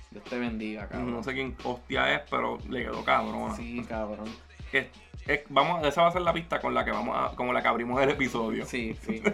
[0.09, 1.13] Dios te bendiga, cabrón.
[1.13, 3.55] No sé quién hostia es, pero le quedó cabrona.
[3.55, 4.25] Sí, cabrón.
[4.71, 4.87] Es-
[5.27, 7.61] es- vamos, esa va a ser la pista con la que vamos a, como la
[7.61, 8.65] que abrimos el episodio.
[8.65, 9.21] Sí, sí.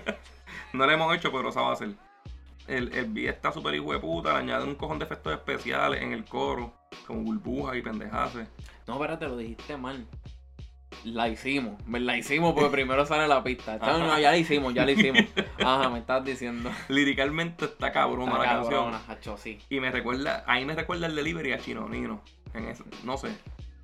[0.73, 1.89] No la hemos hecho, pero esa va a ser.
[2.67, 6.01] El, el beat está súper hijo de puta, le añaden un cojón de efectos especiales
[6.01, 6.73] en el coro,
[7.05, 8.47] como burbujas y pendejaces.
[8.87, 10.05] No, espérate, lo dijiste mal.
[11.03, 13.77] La hicimos, la hicimos porque primero sale la pista.
[13.77, 15.23] No, ya la hicimos, ya la hicimos.
[15.59, 16.71] Ajá, me estás diciendo.
[16.87, 19.17] Líricamente está cabrona Está la cabrona, canción.
[19.17, 19.59] hacho, sí.
[19.69, 22.21] Y me recuerda, ahí me recuerda el delivery a Chino Nino.
[22.53, 23.29] En eso, no sé,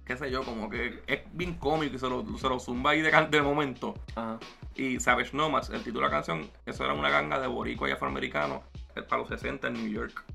[0.10, 3.02] qué sé yo, como que es bien cómico y se lo, se lo zumba ahí
[3.02, 3.94] de, de momento.
[4.16, 4.40] Ajá.
[4.76, 7.92] Y Savage Nomads, el título de la canción, eso era una ganga de boricua y
[7.92, 8.64] afroamericanos
[8.96, 10.26] eh, para los 60 en New York.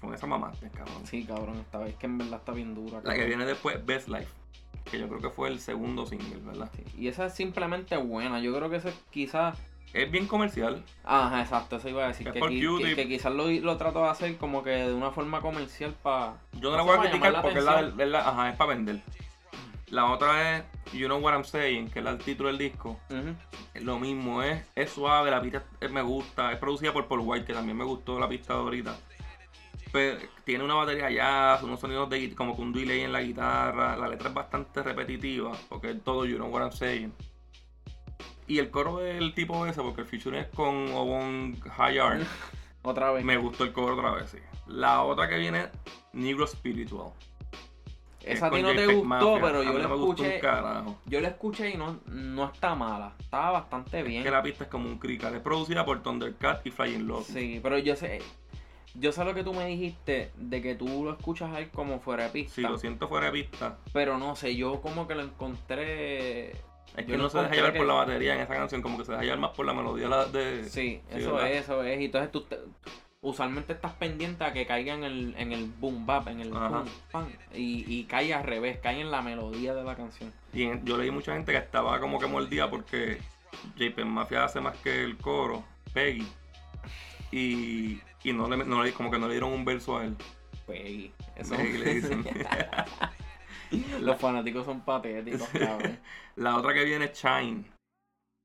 [0.00, 1.04] Con esa mamaste, cabrón.
[1.04, 3.00] Sí, cabrón, esta vez que en verdad está bien dura.
[3.02, 4.28] La que viene después, Best Life.
[4.88, 6.70] Que yo creo que fue el segundo single, ¿verdad?
[6.76, 8.38] Sí, Y esa es simplemente buena.
[8.38, 9.58] Yo creo que esa es quizás.
[9.94, 10.84] Es bien comercial.
[11.04, 12.26] Ajá, exacto, eso iba a decir.
[12.26, 14.92] Es Que, por qui- que- que quizás lo, lo trato de hacer como que de
[14.92, 16.34] una forma comercial para.
[16.60, 17.72] Yo no la voy a criticar porque es la,
[18.04, 19.00] es la- ajá, es para vender.
[19.90, 22.98] La otra es You Know What I'm Saying, que es el título del disco.
[23.74, 26.50] Lo mismo, es, es suave, la pista es- me gusta.
[26.52, 28.96] Es producida por Paul White, que también me gustó la pista de ahorita.
[29.92, 33.96] Pero tiene una batería jazz, unos sonidos de como que un delay en la guitarra.
[33.96, 37.12] La letra es bastante repetitiva, porque es todo You Know What I'm Saying.
[38.46, 42.22] Y el coro del tipo ese, porque el feature es con Obon Hayard.
[42.82, 43.24] Otra vez.
[43.24, 44.38] me gustó el coro otra vez, sí.
[44.66, 45.68] La otra que viene,
[46.12, 47.12] Negro Spiritual.
[48.22, 49.40] Esa a es ti no te gustó, Mafia.
[49.40, 50.40] pero A yo la escuché.
[51.06, 53.14] Yo la escuché y no, no está mala.
[53.18, 54.22] Estaba bastante bien.
[54.22, 55.34] Que la pista es como un crical.
[55.34, 57.26] Es producida por Thundercat y Flying Lotus.
[57.28, 58.20] Sí, pero yo sé.
[58.94, 62.24] Yo sé lo que tú me dijiste de que tú lo escuchas ahí como fuera
[62.24, 62.54] de pista.
[62.54, 63.78] Si lo siento fuera de pista.
[63.92, 66.52] Pero no sé, yo como que lo encontré.
[66.96, 69.04] Es que no se deja llevar que- por la batería en esa canción, como que
[69.04, 70.64] se deja llevar más por la melodía de.
[70.64, 71.50] Sí, Sí, eso ¿verdad?
[71.52, 72.00] es, eso es.
[72.00, 72.58] Y entonces tú te-
[73.20, 76.84] usualmente estás pendiente a que caiga en el, en el boom bap, en el boom,
[77.10, 80.32] pam, y, y cae al revés, cae en la melodía de la canción.
[80.52, 83.18] Y en- yo leí mucha gente que estaba como que mordida porque
[83.76, 86.26] JP Mafia hace más que el coro, Peggy.
[87.32, 90.14] Y, y no, le, no le- como que no le dieron un verso a él.
[90.66, 91.10] Peggy.
[91.36, 91.56] Eso.
[91.56, 92.24] Peggy le dicen.
[94.00, 95.98] Los fanáticos son patéticos, cabrón.
[96.36, 97.64] La otra que viene es Shine.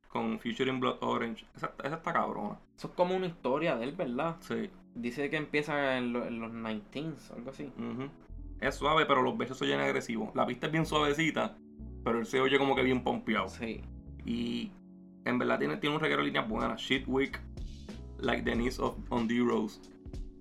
[0.08, 1.46] Con Featuring Blood Orange.
[1.56, 2.58] Esa, esa está cabrona.
[2.78, 4.38] Eso es como una historia de él, ¿verdad?
[4.40, 4.70] Sí.
[4.96, 7.66] Dice que empieza en, lo- en los 19s, algo así.
[7.78, 8.10] Ujú.
[8.60, 10.34] Es suave, pero los versos se oyen agresivos.
[10.36, 11.56] La pista es bien suavecita,
[12.04, 13.50] pero él se oye como que bien pompeado.
[13.50, 13.82] Sí.
[14.26, 14.72] Y
[15.26, 16.82] en verdad tiene, tiene un reguero de líneas buenas.
[16.82, 17.40] Shit Week,
[18.18, 19.80] Like the Knees of on the Rose.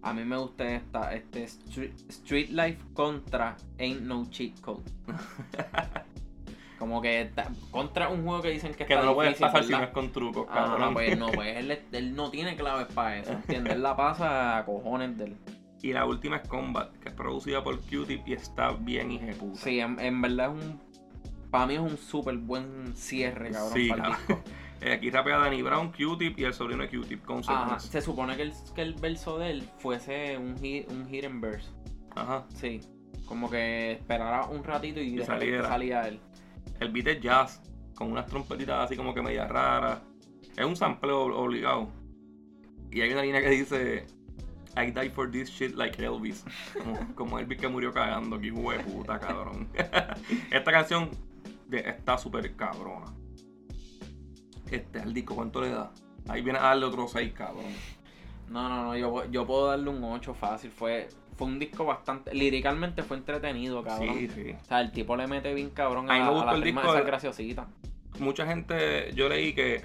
[0.03, 4.85] A mí me gusta esta, este Street, Street Life contra Ain't No Cheat Code.
[6.79, 7.31] Como que
[7.73, 9.79] contra un juego que dicen que, Que está no lo puedes difícil, pasar si no
[9.79, 9.89] ¿verdad?
[9.89, 10.95] es con trucos, Ajá, cabrón.
[10.95, 13.75] pues no, pues él, él no tiene claves para eso, ¿entiendes?
[13.75, 15.37] Él la pasa a cojones del...
[15.83, 19.59] Y la última es Combat, que es producida por Q-Tip y está bien hijeputa.
[19.61, 20.81] Sí, en, en verdad es un...
[21.51, 24.43] Para mí es un súper buen cierre, cabrón, Sí, para el disco.
[24.81, 27.89] Eh, aquí rapea Danny Brown, Q-Tip y el sobrino de Q-Tip, Consequence.
[27.89, 31.69] se supone que el, que el verso de él fuese un, hit, un hidden verse.
[32.15, 32.47] Ajá.
[32.55, 32.81] Sí,
[33.27, 35.69] como que esperara un ratito y, saliera.
[35.69, 36.21] salía él.
[36.79, 37.61] El beat es jazz,
[37.97, 40.01] con unas trompetitas así como que media raras.
[40.57, 41.89] Es un sampleo obligado.
[42.91, 44.07] Y hay una línea que dice
[44.77, 46.45] I die for this shit like Elvis.
[46.73, 49.69] Como, como Elvis que murió cagando, que hijo de puta, cabrón.
[50.51, 51.11] Esta canción
[51.67, 53.13] de- está súper cabrona.
[54.71, 55.91] Este, al disco, ¿cuánto le da?
[56.29, 57.65] Ahí viene a darle otro 6, cabrón.
[58.51, 60.71] No, no, no, yo, yo puedo darle un 8 fácil.
[60.71, 62.35] Fue, fue un disco bastante.
[62.35, 64.15] Líricamente fue entretenido, cabrón.
[64.19, 64.51] Sí, sí.
[64.61, 66.57] O sea, el tipo le mete bien cabrón A a, mí me a gustó la
[66.57, 67.67] el disco de- graciosita.
[68.19, 69.83] Mucha gente, yo leí que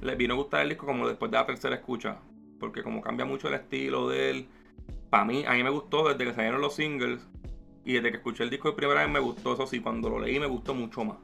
[0.00, 2.16] les vino a gustar el disco como después de la tercera escucha.
[2.58, 4.46] Porque como cambia mucho el estilo de él.
[5.10, 7.20] Para mí, a mí me gustó desde que salieron los singles.
[7.84, 9.54] Y desde que escuché el disco de primera vez me gustó.
[9.54, 11.18] Eso sí, cuando lo leí me gustó mucho más.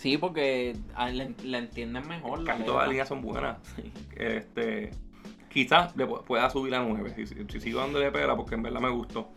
[0.00, 2.38] Sí, porque a él le, le entienden mejor.
[2.40, 3.58] La Casi todas las líneas son buenas.
[3.76, 3.92] Sí.
[4.16, 4.90] Este,
[5.50, 8.62] quizás le pu- pueda subir a 9 si, si- si sigo dándole pela porque en
[8.62, 9.28] verdad me gustó.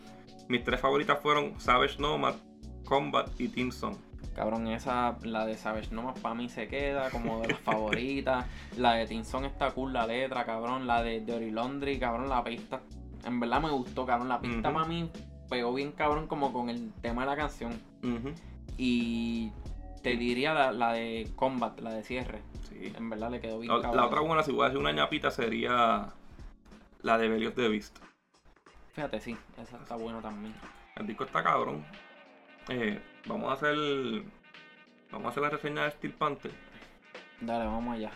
[0.47, 2.35] Mis tres favoritas fueron Savage Nomad,
[2.85, 3.95] Combat y Team Song.
[4.35, 8.45] Cabrón, esa, la de Savage Nomad para mí se queda como de las favoritas.
[8.77, 10.87] La de Tinson está cool, la letra, cabrón.
[10.87, 12.79] La de Dirty Laundry, cabrón, la pista.
[13.25, 14.29] En verdad me gustó, cabrón.
[14.29, 14.77] La pista Ujú.
[14.77, 15.09] para mí
[15.49, 17.73] pegó bien, cabrón, como con el tema de la canción.
[18.77, 19.51] Y
[20.03, 22.41] te diría la, la de Combat, la de cierre.
[22.69, 22.93] Sí.
[22.95, 23.97] En verdad le quedó bien, La, cabrón.
[23.97, 26.13] la otra buena, si voy a decir una ñapita, sería
[27.01, 27.97] la de Belios de Beast.
[28.93, 30.53] Fíjate, sí, esa está buena también.
[30.95, 31.83] El disco está cabrón.
[32.69, 33.75] Eh, vamos a hacer.
[35.11, 36.51] Vamos a hacer la reseña de Steel Panther.
[37.41, 38.11] Dale, vamos allá.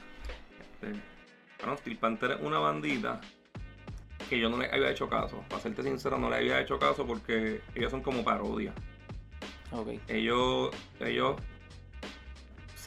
[0.62, 1.00] Este,
[1.60, 3.19] bueno, Steel Panther es una bandita
[4.30, 5.43] que yo no le había hecho caso.
[5.50, 8.76] Para serte sincero, no le había hecho caso porque ellos son como parodias.
[9.71, 9.89] Ok.
[10.08, 10.69] Ellos.
[11.00, 11.36] Ellos.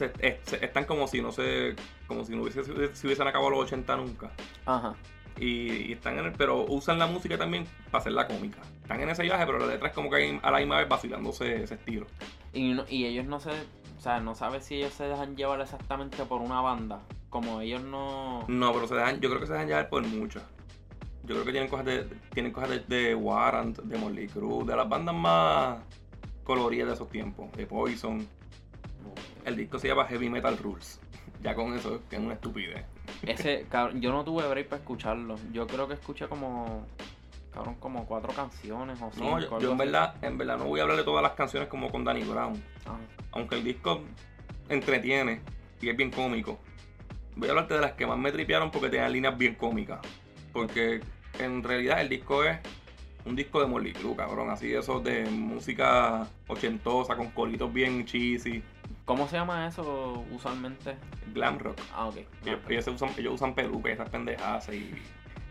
[0.09, 1.75] Se- se- están como si no se.
[2.07, 4.31] Como si no hubiese, si hubiesen acabado los 80 nunca.
[4.65, 4.95] Ajá.
[5.39, 8.59] Y, y están en el, pero usan la música también para hacer la cómica.
[8.81, 10.89] Están en ese viaje, pero la letra es como que hay a la misma vez
[10.89, 12.05] vacilándose ese estilo.
[12.53, 13.49] Y, no- y ellos no se.
[13.97, 17.01] O sea, no sabes si ellos se dejan llevar exactamente por una banda.
[17.29, 18.43] Como ellos no.
[18.47, 20.43] No, pero se dejan, yo creo que se dejan llevar por muchas.
[21.23, 24.75] Yo creo que tienen cosas de, tienen cosas de, de Warrant, de Molly Cruz, de
[24.75, 25.77] las bandas más
[26.43, 28.27] coloridas de esos tiempos, de Poison.
[29.45, 30.99] El disco se llama Heavy Metal Rules.
[31.41, 32.85] Ya con eso es una estupidez.
[33.23, 35.37] Ese, cabrón, yo no tuve break para escucharlo.
[35.51, 36.85] Yo creo que escuché como.
[37.51, 39.39] Cabrón, como cuatro canciones o cinco.
[39.49, 41.91] No, yo, en verdad, en verdad no voy a hablar de todas las canciones como
[41.91, 42.63] con Danny Brown.
[42.85, 42.97] Ajá.
[43.31, 44.01] aunque el disco
[44.69, 45.41] entretiene
[45.81, 46.59] y es bien cómico,
[47.35, 49.99] voy a hablarte de las que más me tripearon porque tenían líneas bien cómicas.
[50.53, 51.01] Porque
[51.39, 52.59] en realidad el disco es
[53.25, 54.49] un disco de Molly Crew, cabrón.
[54.49, 58.63] Así esos de música ochentosa, con coritos bien cheesy,
[59.11, 60.95] ¿Cómo se llama eso usualmente?
[61.33, 61.77] glam rock.
[61.93, 62.15] Ah, ok.
[62.45, 64.89] Ellos, ellos se usan, ellos usan pelucas esas pendejadas y,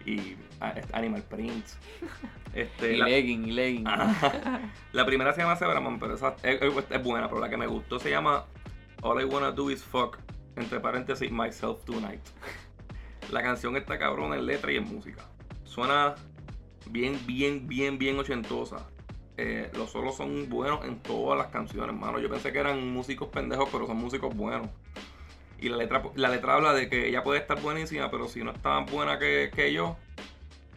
[0.06, 1.78] y ah, Animal Prints.
[2.54, 3.84] Este, Y la- legging, y legging.
[4.92, 7.66] La primera se llama Zebraman, pero esa es, es- es buena, pero la que me
[7.66, 8.46] gustó se llama
[9.02, 10.16] All I Wanna Do Is Fuck,
[10.56, 12.20] entre paréntesis, Myself Tonight.
[13.30, 15.22] La canción está cabrona en letra y en música.
[15.64, 16.14] Suena
[16.86, 18.78] bien, bien, bien, bien ochentosa.
[19.36, 22.18] Eh, los solos son buenos en todas las canciones, mano.
[22.18, 24.68] Yo pensé que eran músicos pendejos, pero son músicos buenos.
[25.58, 28.50] Y la letra, la letra habla de que ella puede estar buenísima, pero si no
[28.50, 29.96] está más buena que, que yo,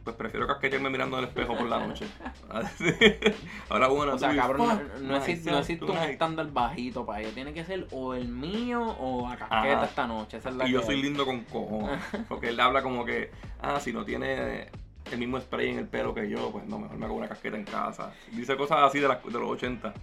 [0.04, 2.06] pues prefiero casquetearme mirando en el espejo por la noche.
[3.70, 7.32] Ahora bueno, O sea, cabrón, no, no existe, no existe un estándar bajito para ello.
[7.34, 9.86] Tiene que ser o el mío o a casqueta Ajá.
[9.86, 10.38] esta noche.
[10.38, 12.00] Esa es la Y yo soy lindo con cojones.
[12.28, 14.68] Porque él habla como que, ah, si no tiene
[15.12, 17.58] el mismo spray en el pelo que yo, pues no, mejor me hago una casqueta
[17.58, 18.14] en casa.
[18.32, 19.94] Dice cosas así de, las- de los 80.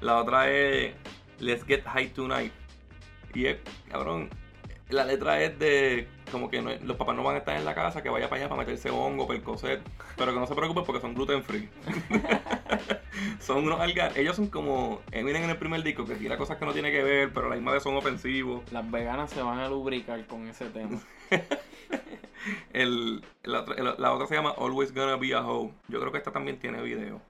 [0.00, 0.94] La otra es
[1.38, 2.52] Let's Get High Tonight.
[3.34, 3.58] Y es,
[3.90, 4.28] cabrón,
[4.88, 7.74] la letra es de como que no- los papás no van a estar en la
[7.74, 9.80] casa, que vaya para allá para meterse hongo, percocet.
[10.16, 11.68] Pero que no se preocupe porque son gluten free.
[13.40, 14.16] son unos algar.
[14.18, 17.02] Ellos son como Eminem en el primer disco, que tira cosas que no tiene que
[17.02, 18.62] ver, pero a la misma vez son ofensivos.
[18.72, 20.98] Las veganas se van a lubricar con ese tema.
[22.72, 25.72] El, la, otra- el- la otra se llama Always Gonna Be a Hoe.
[25.88, 27.20] Yo creo que esta también tiene video.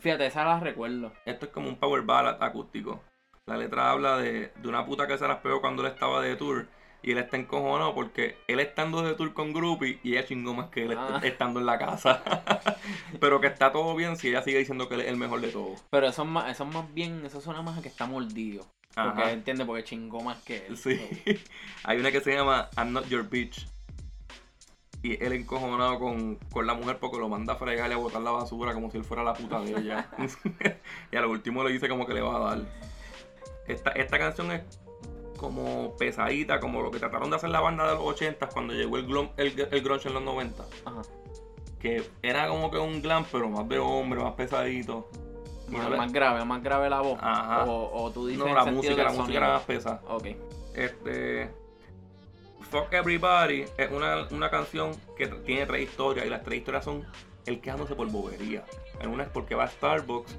[0.00, 1.12] Fíjate, esa la recuerdo.
[1.26, 3.02] Esto es como un power ballad acústico.
[3.46, 6.36] La letra habla de, de una puta que se las pegó cuando él estaba de
[6.36, 6.66] tour.
[7.02, 10.68] Y él está encojonado porque él estando de tour con Groupie y ella chingó más
[10.68, 11.20] que él est- Ah.
[11.24, 12.22] estando en la casa.
[13.20, 15.48] Pero que está todo bien si ella sigue diciendo que él es el mejor de
[15.48, 15.82] todos.
[15.90, 18.66] Pero eso es más, eso es más bien, eso suena más a que está mordido.
[18.94, 19.30] Porque Ajá.
[19.32, 20.76] entiende, porque chingó más que él.
[20.76, 21.00] Sí.
[21.84, 23.66] Hay una que se llama I'm Not Your Bitch.
[25.02, 28.20] Y él encojonado con, con la mujer porque lo manda a fregar y a botar
[28.20, 30.08] la basura como si él fuera la puta de ella.
[31.12, 32.58] y a lo último le dice como que le va a dar.
[33.66, 34.62] Esta, esta canción es
[35.38, 38.98] como pesadita, como lo que trataron de hacer la banda de los 80 cuando llegó
[38.98, 40.64] el, glom- el, el grunge en los 90.
[40.84, 41.02] Ajá.
[41.78, 45.08] Que era como que un glam, pero más de hombre, más pesadito.
[45.66, 47.18] Y Más, no le- más grave, más grave la voz.
[47.22, 47.64] Ajá.
[47.64, 50.02] O, o tú dices no, la música, la música era más pesada.
[50.08, 50.26] Ok.
[50.74, 51.50] Este.
[52.70, 57.04] Fuck Everybody es una, una canción que tiene tres historias y las tres historias son
[57.46, 58.64] el quejándose por bobería.
[59.00, 60.36] En una es porque va a Starbucks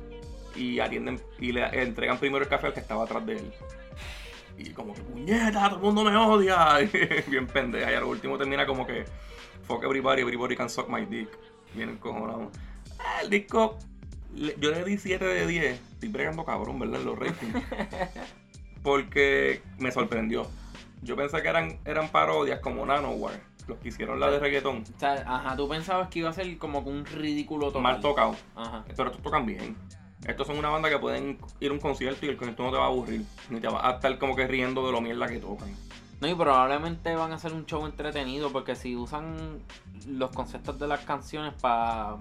[0.55, 3.53] y atienden y le entregan primero el café al que estaba atrás de él.
[4.57, 6.77] Y como que puñeta, todo el mundo me odia.
[7.27, 7.91] Bien pendeja.
[7.91, 9.05] Y al último termina como que
[9.63, 11.29] Fuck Everybody, Everybody can suck my dick.
[11.73, 12.51] Bien encojonado.
[13.21, 13.77] El disco,
[14.33, 15.81] yo le di 7 de 10.
[15.93, 17.01] Estoy bregando cabrón, ¿verdad?
[17.01, 17.63] En los ratings
[18.83, 20.47] porque me sorprendió.
[21.01, 23.33] Yo pensé que eran, eran parodias como Nanowar,
[23.67, 26.57] los que hicieron la de reggaetón, O sea, ajá, tú pensabas que iba a ser
[26.57, 27.81] como que un ridículo total.
[27.81, 28.35] mal tocado.
[28.55, 28.83] Ajá.
[28.87, 29.75] Pero estos tocan bien.
[30.27, 32.77] Estos son una banda que pueden ir a un concierto y el concierto no te
[32.77, 35.39] va a aburrir, ni te va a estar como que riendo de lo mierda que
[35.39, 35.69] tocan.
[36.19, 39.63] No, y probablemente van a hacer un show entretenido porque si usan
[40.07, 42.17] los conceptos de las canciones para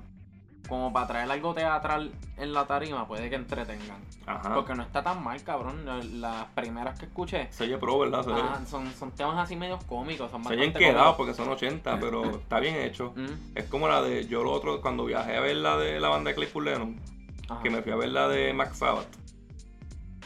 [0.68, 3.98] como para traer algo teatral en la tarima, puede que entretengan.
[4.26, 4.54] Ajá.
[4.54, 5.84] Porque no está tan mal, cabrón.
[6.20, 8.22] Las primeras que escuché Se oye pro, ¿verdad?
[8.24, 10.30] Se, son, son temas así medios cómicos.
[10.30, 11.16] Son se cómicos.
[11.16, 13.12] porque son 80, pero está bien hecho.
[13.16, 16.08] Mm, Es como la de, yo lo otro, cuando viajé a ver la de la
[16.08, 17.00] banda de Claypool Lennon,
[17.48, 17.62] ajá.
[17.62, 19.08] que me fui a ver la de Max Sabbath,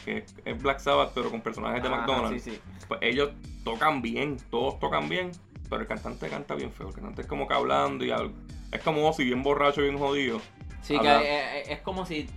[0.05, 2.43] que es Black Sabbath pero con personajes de Ajá, McDonald's.
[2.43, 2.61] Sí, sí.
[2.87, 3.31] pues ellos
[3.65, 5.33] tocan bien, todos tocan bien,
[5.69, 6.89] pero el cantante canta bien feo.
[6.89, 8.35] El cantante es como que hablando y algo.
[8.73, 10.41] Es como Ozzy, bien borracho, bien jodido.
[10.83, 12.29] Sí, que Habla- es, es- es como si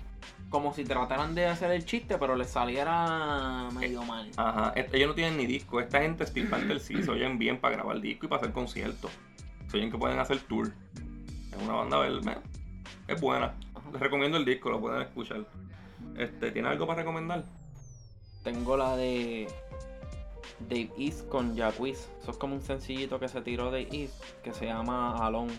[0.50, 4.32] como si trataran de hacer el chiste, pero les saliera medio mal.
[4.38, 5.82] Ajá, ellos no tienen ni disco.
[5.82, 9.12] Esta gente, Steel Panther, sí se oyen bien para grabar disco y para hacer conciertos.
[9.70, 10.72] Se oyen que pueden hacer tour.
[11.52, 12.38] Es una banda, meh,
[13.10, 13.56] es buena.
[13.92, 15.46] Les recomiendo el disco, lo pueden escuchar.
[16.18, 17.44] Este, ¿Tiene algo para recomendar?
[18.46, 19.48] Tengo la de
[20.60, 22.10] Dave East con Jacquees.
[22.22, 25.54] Eso es como un sencillito que se tiró Dave East que se llama Alone.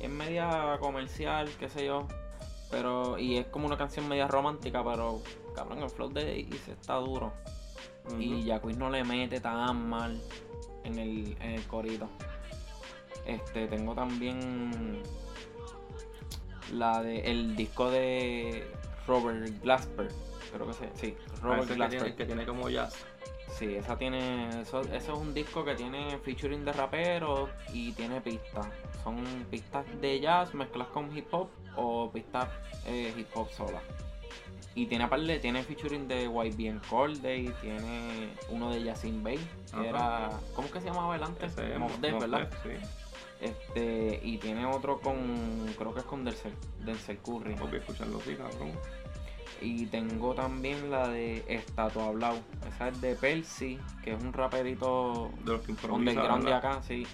[0.00, 2.06] Es media comercial, qué sé yo.
[2.70, 5.20] Pero, y es como una canción media romántica, pero
[5.54, 7.32] cabrón, el flow de Dave East está duro.
[8.18, 8.42] Y.
[8.44, 10.20] Jacquees no le mete tan mal
[10.84, 12.08] en el, en el corito.
[13.26, 15.02] Este, tengo también
[16.72, 18.66] la de el disco de
[19.06, 20.08] Robert Glasper.
[20.52, 22.00] Creo que sí, sí, Ah, Robert ese que Glasper.
[22.00, 23.06] tiene, que tiene como jazz.
[23.52, 24.62] Sí, esa tiene.
[24.62, 28.66] Eso, eso es un disco que tiene featuring de raperos y tiene pistas.
[29.04, 32.48] Son pistas de jazz mezcladas con hip hop o pistas
[32.86, 33.80] eh, hip hop sola.
[34.74, 39.38] Y tiene aparte, tiene featuring de YBN Corday, tiene uno de Yasin Bey,
[39.70, 39.86] que Ajá.
[39.86, 40.30] era.
[40.54, 41.52] ¿Cómo que se llamaba el antes?
[41.52, 42.48] Ese Mos ¿verdad?
[42.48, 42.86] Def, Sí.
[43.42, 45.66] Este, y tiene otro con.
[45.76, 47.54] creo que es con Denzel, Denzel Curry.
[47.56, 48.72] Voy a escucharlo, sí, cabrón.
[49.60, 52.36] Y tengo también la de Estatua Blau.
[52.68, 57.06] Esa es de Percy, que es un raperito De los que underground de acá, sí.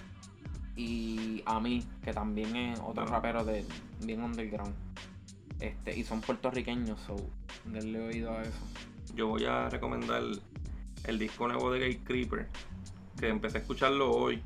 [0.75, 3.11] Y a mí, que también es otro Bueno.
[3.11, 3.65] rapero de
[4.03, 4.73] bien underground.
[5.59, 7.17] Este, y son puertorriqueños, so
[7.65, 8.59] denle oído a eso.
[9.13, 10.23] Yo voy a recomendar
[11.03, 12.47] el disco nuevo de Gate Creeper,
[13.19, 14.41] que empecé a escucharlo hoy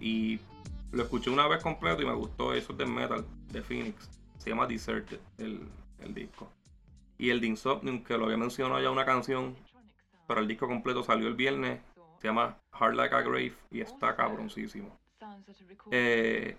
[0.00, 0.38] y
[0.92, 4.08] lo escuché una vez completo y me gustó eso es de metal de Phoenix.
[4.38, 5.60] Se llama Deserted el,
[6.00, 6.48] el disco.
[7.18, 9.56] Y el de Insomnium, que lo había mencionado ya una canción,
[10.26, 11.80] pero el disco completo salió el viernes,
[12.20, 14.98] se llama Hard Like a Grave y está cabroncísimo.
[15.90, 16.56] Eh,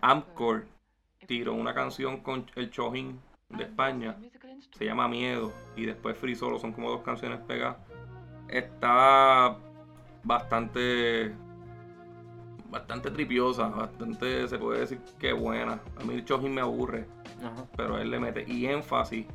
[0.00, 0.66] Amcor
[1.26, 4.16] tiró una canción con el Chojín de España
[4.76, 7.76] se llama Miedo y después Free Solo son como dos canciones pegadas.
[8.48, 9.56] Está
[10.22, 11.32] bastante
[12.70, 15.80] bastante tripiosa, bastante se puede decir que buena.
[16.00, 17.06] A mí el Chojin me aburre,
[17.38, 17.66] Ajá.
[17.76, 19.26] pero él le mete y énfasis,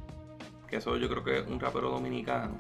[0.69, 2.55] que eso yo creo que es un rapero dominicano.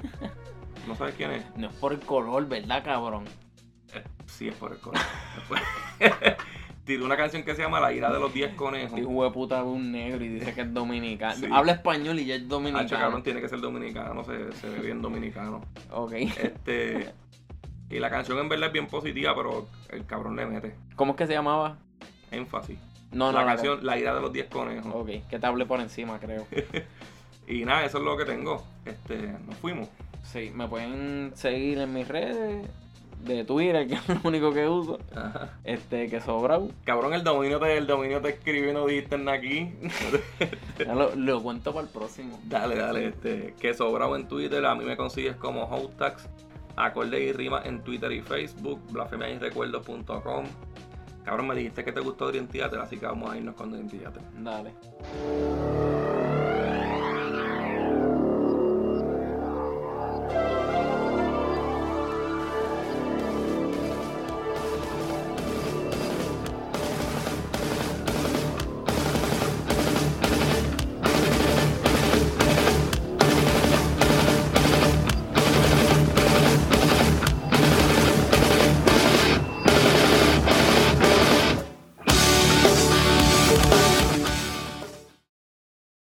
[0.88, 1.56] ¿No sabes quién es?
[1.56, 3.24] No es por el color, ¿verdad, cabrón?
[3.94, 5.00] Eh, Sí, es por el color.
[6.84, 8.98] Tiró una canción que se llama La ira de los 10 conejos.
[8.98, 11.34] Hijo de puta un negro y dice que es dominicano.
[11.34, 11.46] Sí.
[11.52, 12.88] Habla español y ya es dominicano.
[12.88, 15.60] cabrón, tiene que ser dominicano, se, se ve bien dominicano.
[15.90, 16.12] Ok.
[16.12, 17.12] Este.
[17.90, 21.18] Y la canción en verdad es bien positiva, pero el cabrón le mete ¿Cómo es
[21.18, 21.76] que se llamaba?
[22.30, 22.78] énfasis.
[23.12, 24.92] No, no, la canción La ira de los 10 conejos.
[24.94, 26.46] Ok, que te hablé por encima, creo.
[27.50, 28.62] Y nada, eso es lo que tengo.
[28.84, 29.88] Este, nos fuimos.
[30.22, 32.66] Sí, me pueden seguir en mis redes.
[33.24, 34.98] de Twitter, que es lo único que uso.
[35.14, 35.58] Ajá.
[35.64, 36.70] Este, que sobrado.
[36.84, 39.74] Cabrón, el dominio te, el dominio te escribió y no dijiste nada aquí.
[40.78, 42.40] Ya lo, lo cuento para el próximo.
[42.44, 46.26] dale, dale, este, que sobrado en Twitter, a mí me consigues como Hotax,
[46.76, 50.46] acorde y rima en Twitter y Facebook, blasfemiaisrecuerdos.com.
[51.22, 54.22] Cabrón, me dijiste que te gustó Theater, así que vamos a irnos con Theater.
[54.38, 54.72] Dale.